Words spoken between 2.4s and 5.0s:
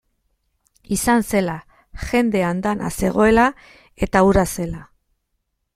andana zegoela eta hura zela.